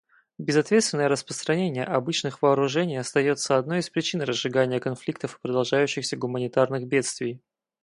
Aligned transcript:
Безответственное 0.39 1.09
распространение 1.09 1.83
обычных 1.83 2.41
вооружений 2.41 2.97
остается 2.99 3.59
одной 3.59 3.81
из 3.81 3.91
причин 3.91 4.21
разжигания 4.23 4.79
конфликтов 4.79 5.35
и 5.35 5.39
продолжающихся 5.43 6.17
гуманитарных 6.17 6.87
бедствий. 6.87 7.39